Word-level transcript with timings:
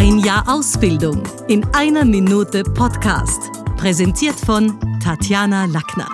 Ein 0.00 0.20
Jahr 0.20 0.44
Ausbildung 0.46 1.24
in 1.48 1.64
einer 1.74 2.04
Minute 2.04 2.62
Podcast. 2.62 3.50
Präsentiert 3.76 4.36
von 4.36 4.78
Tatjana 5.02 5.64
Lackner. 5.64 6.08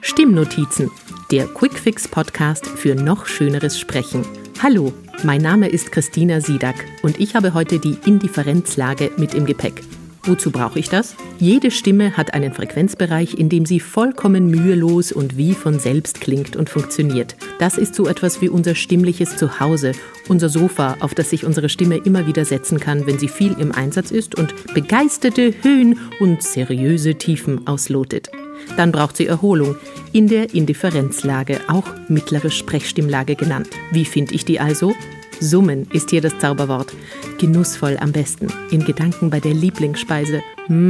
Stimmnotizen, 0.00 0.90
der 1.30 1.46
Quickfix 1.46 2.08
Podcast 2.08 2.66
für 2.66 2.94
noch 2.94 3.26
schöneres 3.26 3.78
Sprechen. 3.78 4.24
Hallo, 4.62 4.94
mein 5.22 5.42
Name 5.42 5.68
ist 5.68 5.92
Christina 5.92 6.40
Siedak 6.40 6.86
und 7.02 7.20
ich 7.20 7.34
habe 7.34 7.52
heute 7.52 7.78
die 7.78 7.98
Indifferenzlage 8.06 9.12
mit 9.18 9.34
im 9.34 9.44
Gepäck. 9.44 9.82
Wozu 10.24 10.50
brauche 10.50 10.78
ich 10.78 10.90
das? 10.90 11.16
Jede 11.38 11.70
Stimme 11.70 12.16
hat 12.16 12.34
einen 12.34 12.52
Frequenzbereich, 12.52 13.34
in 13.34 13.48
dem 13.48 13.64
sie 13.64 13.80
vollkommen 13.80 14.50
mühelos 14.50 15.12
und 15.12 15.38
wie 15.38 15.54
von 15.54 15.78
selbst 15.78 16.20
klingt 16.20 16.56
und 16.56 16.68
funktioniert. 16.68 17.36
Das 17.58 17.78
ist 17.78 17.94
so 17.94 18.06
etwas 18.06 18.42
wie 18.42 18.50
unser 18.50 18.74
stimmliches 18.74 19.36
Zuhause, 19.36 19.92
unser 20.28 20.50
Sofa, 20.50 20.98
auf 21.00 21.14
das 21.14 21.30
sich 21.30 21.46
unsere 21.46 21.70
Stimme 21.70 21.96
immer 21.96 22.26
wieder 22.26 22.44
setzen 22.44 22.78
kann, 22.78 23.06
wenn 23.06 23.18
sie 23.18 23.28
viel 23.28 23.56
im 23.58 23.72
Einsatz 23.72 24.10
ist 24.10 24.36
und 24.38 24.54
begeisterte 24.74 25.54
Höhen 25.62 25.98
und 26.20 26.42
seriöse 26.42 27.14
Tiefen 27.14 27.66
auslotet. 27.66 28.30
Dann 28.76 28.92
braucht 28.92 29.16
sie 29.16 29.26
Erholung 29.26 29.76
in 30.12 30.28
der 30.28 30.54
Indifferenzlage, 30.54 31.60
auch 31.68 31.86
mittlere 32.08 32.50
Sprechstimmlage 32.50 33.36
genannt. 33.36 33.70
Wie 33.90 34.04
finde 34.04 34.34
ich 34.34 34.44
die 34.44 34.60
also? 34.60 34.94
Summen 35.40 35.88
ist 35.92 36.10
hier 36.10 36.20
das 36.20 36.38
Zauberwort. 36.38 36.94
Genussvoll 37.38 37.96
am 37.98 38.12
besten. 38.12 38.48
In 38.70 38.84
Gedanken 38.84 39.30
bei 39.30 39.40
der 39.40 39.54
Lieblingsspeise. 39.54 40.42
Mm, 40.68 40.80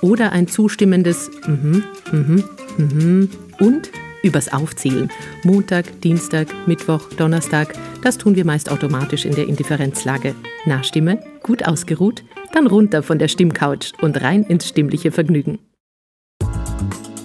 Oder 0.00 0.32
ein 0.32 0.46
zustimmendes 0.46 1.30
mhm, 1.46 1.82
mhm, 2.12 2.44
mhm. 2.76 3.30
Und 3.58 3.90
übers 4.22 4.52
Aufzählen. 4.52 5.10
Montag, 5.42 6.00
Dienstag, 6.02 6.48
Mittwoch, 6.66 7.08
Donnerstag. 7.16 7.74
Das 8.02 8.18
tun 8.18 8.36
wir 8.36 8.44
meist 8.44 8.70
automatisch 8.70 9.24
in 9.24 9.34
der 9.34 9.48
Indifferenzlage. 9.48 10.34
Nachstimme, 10.66 11.22
gut 11.42 11.66
ausgeruht, 11.66 12.22
dann 12.52 12.66
runter 12.66 13.02
von 13.02 13.18
der 13.18 13.28
Stimmcouch 13.28 13.94
und 14.00 14.20
rein 14.20 14.44
ins 14.44 14.68
stimmliche 14.68 15.10
Vergnügen. 15.12 15.58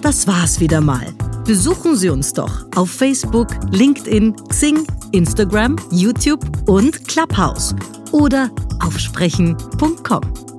Das 0.02 0.26
war's 0.26 0.60
wieder 0.60 0.80
mal. 0.80 1.14
Besuchen 1.44 1.94
Sie 1.94 2.08
uns 2.08 2.32
doch 2.32 2.64
auf 2.74 2.90
Facebook, 2.90 3.48
LinkedIn, 3.70 4.34
Xing, 4.48 4.86
Instagram, 5.12 5.76
YouTube 5.90 6.40
und 6.66 7.06
Clubhouse 7.06 7.74
oder 8.12 8.50
auf 8.80 8.98
sprechen.com. 8.98 10.53